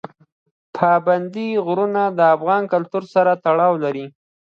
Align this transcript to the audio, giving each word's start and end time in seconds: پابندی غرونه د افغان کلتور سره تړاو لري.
پابندی 0.77 1.47
غرونه 1.65 2.03
د 2.17 2.19
افغان 2.35 2.63
کلتور 2.73 3.03
سره 3.13 3.31
تړاو 3.45 3.73
لري. 3.83 4.05